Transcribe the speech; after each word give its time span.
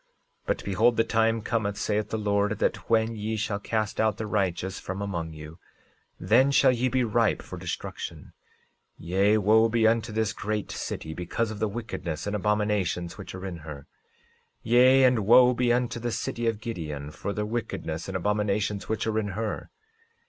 But 0.47 0.63
behold, 0.65 0.97
the 0.97 1.03
time 1.03 1.43
cometh, 1.43 1.77
saith 1.77 2.09
the 2.09 2.17
Lord, 2.17 2.57
that 2.57 2.89
when 2.89 3.15
ye 3.15 3.35
shall 3.35 3.59
cast 3.59 4.01
out 4.01 4.17
the 4.17 4.25
righteous 4.25 4.79
from 4.79 4.99
among 4.99 5.31
you, 5.33 5.59
then 6.19 6.49
shall 6.49 6.71
ye 6.71 6.87
be 6.89 7.03
ripe 7.03 7.43
for 7.43 7.55
destruction; 7.55 8.33
yea, 8.97 9.37
wo 9.37 9.69
be 9.69 9.85
unto 9.85 10.11
this 10.11 10.33
great 10.33 10.71
city, 10.71 11.13
because 11.13 11.51
of 11.51 11.59
the 11.59 11.67
wickedness 11.69 12.25
and 12.25 12.35
abominations 12.35 13.19
which 13.19 13.35
are 13.35 13.45
in 13.45 13.57
her. 13.57 13.81
13:15 13.81 13.85
Yea, 14.63 15.03
and 15.03 15.19
wo 15.27 15.53
be 15.53 15.71
unto 15.71 15.99
the 15.99 16.11
city 16.11 16.47
of 16.47 16.59
Gideon, 16.61 17.11
for 17.11 17.31
the 17.31 17.45
wickedness 17.45 18.07
and 18.07 18.17
abominations 18.17 18.89
which 18.89 19.05
are 19.05 19.19
in 19.19 19.27
her. 19.37 19.69